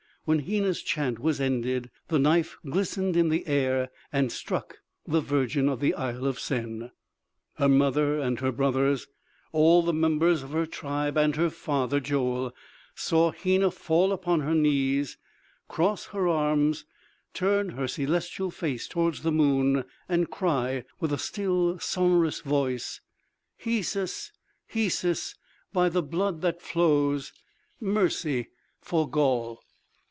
When 0.23 0.37
Hena's 0.41 0.83
chant 0.83 1.17
was 1.17 1.41
ended, 1.41 1.89
the 2.09 2.19
knife 2.19 2.59
glistened 2.63 3.17
in 3.17 3.29
the 3.29 3.47
air 3.47 3.89
and 4.13 4.31
struck 4.31 4.77
the 5.03 5.19
virgin 5.19 5.67
of 5.67 5.79
the 5.79 5.95
Isle 5.95 6.27
of 6.27 6.39
Sen. 6.39 6.91
Her 7.55 7.67
mother 7.67 8.19
and 8.19 8.39
her 8.39 8.51
brothers, 8.51 9.07
all 9.51 9.81
the 9.81 9.91
members 9.93 10.43
of 10.43 10.51
her 10.51 10.67
tribe 10.67 11.17
and 11.17 11.35
her 11.37 11.49
father 11.49 11.99
Joel 11.99 12.53
saw 12.93 13.31
Hena 13.31 13.71
fall 13.71 14.11
upon 14.11 14.41
her 14.41 14.53
knees, 14.53 15.17
cross 15.67 16.05
her 16.13 16.27
arms, 16.27 16.85
turn 17.33 17.69
her 17.69 17.87
celestial 17.87 18.51
face 18.51 18.87
towards 18.87 19.23
the 19.23 19.31
moon, 19.31 19.85
and 20.07 20.29
cry 20.29 20.83
with 20.99 21.11
a 21.11 21.17
still 21.17 21.79
sonorous 21.79 22.41
voice: 22.41 23.01
"Hesus... 23.57 24.31
Hesus... 24.71 25.33
by 25.73 25.89
the 25.89 26.03
blood 26.03 26.41
that 26.41 26.61
flows.... 26.61 27.33
Mercy 27.79 28.49
for 28.79 29.09
Gaul!" 29.09 29.63